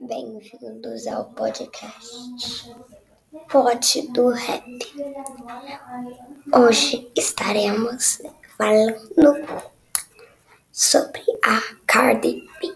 Bem-vindos 0.00 1.06
ao 1.06 1.26
podcast 1.26 2.74
Pote 3.50 4.10
do 4.12 4.30
Rap. 4.30 4.64
Hoje 6.54 7.12
estaremos 7.14 8.22
falando 8.56 9.62
sobre 10.72 11.22
a 11.44 11.60
Cardi 11.86 12.48
B. 12.62 12.74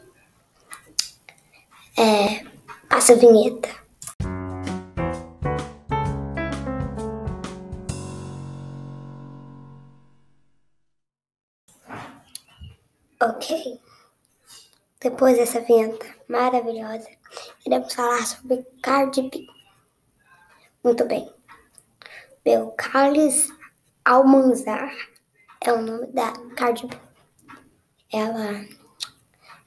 É, 1.99 2.45
passa 2.91 3.15
a 3.15 3.17
vinheta. 3.17 3.71
Ok. 13.19 13.81
Depois 15.05 15.37
dessa 15.37 15.61
vinheta 15.61 16.07
maravilhosa, 16.27 17.11
iremos 17.67 17.93
falar 17.93 18.27
sobre 18.27 18.67
Cardi. 18.83 19.29
Muito 20.83 21.05
bem. 21.05 21.31
Belcalis 22.43 23.53
Almanzar 24.03 24.91
é 25.61 25.71
o 25.75 25.83
nome 25.83 26.07
da 26.07 26.33
Cardi 26.57 26.87
B. 26.87 26.97
Ela 28.11 28.65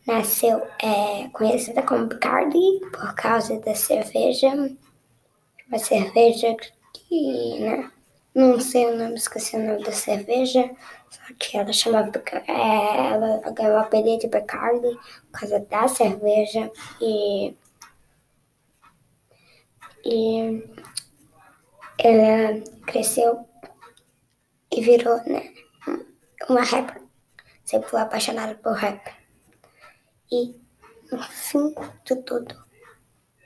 nasceu 0.08 0.58
é, 0.82 1.30
conhecida 1.30 1.84
como 1.84 2.10
Cardi 2.20 2.80
por 2.92 3.14
causa 3.14 3.60
da 3.60 3.76
cerveja. 3.76 4.48
Uma 5.68 5.78
cerveja 5.78 6.58
que, 6.94 7.60
né? 7.60 7.92
Não 8.38 8.60
sei 8.60 8.86
o 8.86 8.96
nome, 8.96 9.16
esqueci 9.16 9.56
o 9.56 9.66
nome 9.66 9.84
da 9.84 9.92
cerveja. 9.92 10.70
Só 11.10 11.22
que 11.40 11.58
ela 11.58 11.74
chamava. 11.74 12.12
É, 12.48 13.08
ela 13.14 13.52
ganhou 13.52 13.74
o 13.74 13.80
apelido 13.80 14.20
de 14.20 14.28
Bacardi 14.28 14.96
por 15.32 15.40
causa 15.40 15.60
da 15.60 15.88
cerveja. 15.88 16.72
E. 17.02 17.56
E. 20.06 20.64
Ela 21.98 22.62
cresceu 22.86 23.50
e 24.72 24.82
virou, 24.82 25.18
né? 25.26 25.52
Uma 26.48 26.62
rapper. 26.62 27.02
Sempre 27.66 27.90
foi 27.90 28.02
apaixonada 28.02 28.54
por 28.54 28.74
rap. 28.74 29.02
E 30.32 30.54
no 31.12 31.24
fim 31.24 31.74
de 32.06 32.16
tudo, 32.18 32.56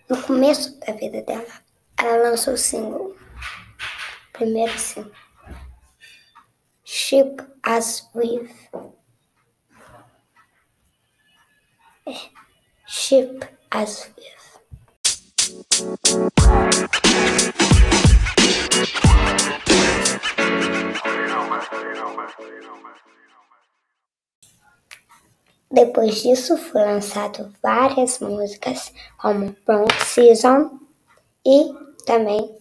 no 0.09 0.21
começo 0.21 0.77
da 0.81 0.91
vida 0.91 1.21
dela, 1.21 1.47
ela 1.97 2.29
lançou 2.29 2.55
o 2.55 2.57
single 2.57 3.20
primeiro 4.41 4.79
sim. 4.79 5.05
Ship 6.83 7.37
as 7.61 8.09
with. 8.15 8.49
Ship 12.87 13.39
as 13.69 14.09
with. 14.17 14.41
Depois 25.71 26.23
disso, 26.23 26.57
foi 26.57 26.81
lançado 26.81 27.53
várias 27.61 28.17
músicas, 28.19 28.91
como 29.19 29.55
Bronx 29.67 29.93
Season 30.07 30.79
e 31.45 31.71
também 32.07 32.60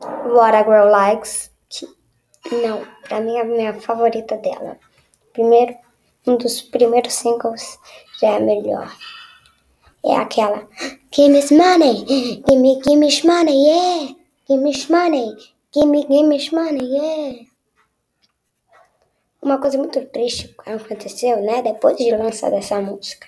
What 0.00 0.54
a 0.54 0.62
Girl 0.62 0.90
Likes, 0.90 1.50
que 1.68 2.54
não, 2.54 2.86
pra 3.02 3.20
mim 3.20 3.36
é 3.36 3.40
a 3.40 3.44
minha 3.44 3.74
favorita 3.74 4.36
dela. 4.36 4.78
Primeiro, 5.32 5.74
um 6.26 6.36
dos 6.36 6.60
primeiros 6.60 7.14
singles 7.14 7.78
já 8.20 8.32
é 8.32 8.40
melhor. 8.40 8.94
É 10.04 10.16
aquela 10.16 10.68
Give 11.10 11.30
me 11.30 11.40
money, 11.56 12.04
give 12.04 12.60
me, 12.60 12.78
give 12.82 12.98
me 12.98 13.22
money, 13.24 13.68
yeah. 13.68 14.14
Give 14.46 14.60
me 14.60 14.72
money, 14.90 15.34
give 15.72 15.88
me, 15.88 16.06
give 16.06 16.26
me 16.28 16.50
money, 16.52 16.84
yeah. 16.84 17.46
Uma 19.40 19.58
coisa 19.58 19.78
muito 19.78 20.04
triste 20.06 20.54
aconteceu, 20.66 21.40
né? 21.42 21.62
Depois 21.62 21.96
de 21.96 22.10
lançar 22.10 22.52
essa 22.52 22.82
música. 22.82 23.26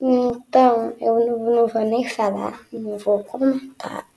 Então, 0.00 0.94
eu 1.00 1.24
não, 1.24 1.38
não 1.54 1.66
vou 1.68 1.82
nem 1.82 2.08
falar, 2.08 2.60
não 2.72 2.98
vou 2.98 3.22
comentar. 3.22 4.07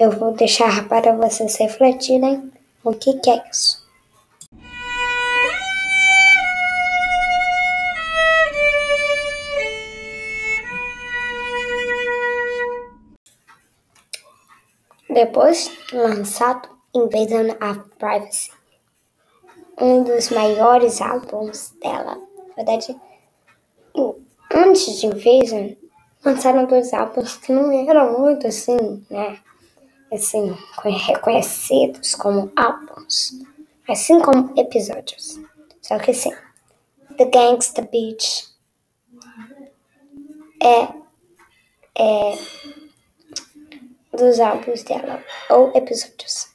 Eu 0.00 0.10
vou 0.10 0.32
deixar 0.32 0.88
para 0.88 1.14
vocês 1.14 1.56
refletirem 1.56 2.50
o 2.82 2.94
que, 2.94 3.18
que 3.18 3.28
é 3.28 3.44
isso. 3.50 3.86
Depois 15.10 15.70
lançado 15.92 16.66
Invasion 16.94 17.50
of 17.60 17.82
Privacy, 17.98 18.52
um 19.78 20.02
dos 20.02 20.30
maiores 20.30 21.02
álbuns 21.02 21.74
dela. 21.82 22.16
Na 22.48 22.54
verdade, 22.54 22.98
antes 24.50 24.98
de 24.98 25.08
Invasion, 25.08 25.76
lançaram 26.24 26.64
dois 26.64 26.94
álbuns 26.94 27.36
que 27.36 27.52
não 27.52 27.70
eram 27.70 28.18
muito 28.18 28.46
assim, 28.46 29.04
né? 29.10 29.38
Assim, 30.12 30.56
reconhecidos 31.06 32.14
como 32.14 32.50
álbuns, 32.56 33.32
assim 33.88 34.20
como 34.20 34.52
episódios. 34.58 35.40
Só 35.80 35.98
que 35.98 36.12
sim, 36.12 36.32
The 37.16 37.26
Gangsta 37.26 37.82
Beach 37.82 38.48
é, 40.62 40.88
é 41.96 42.38
dos 44.12 44.40
álbuns 44.40 44.82
dela, 44.82 45.22
ou 45.48 45.72
episódios. 45.76 46.50